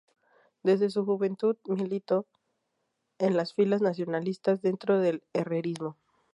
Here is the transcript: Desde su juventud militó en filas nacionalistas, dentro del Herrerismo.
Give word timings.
Desde 0.63 0.89
su 0.89 1.05
juventud 1.05 1.57
militó 1.65 2.25
en 3.19 3.37
filas 3.45 3.83
nacionalistas, 3.83 4.59
dentro 4.59 4.97
del 4.99 5.21
Herrerismo. 5.31 5.95